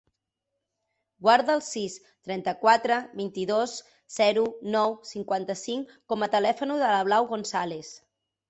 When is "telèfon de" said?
6.39-6.93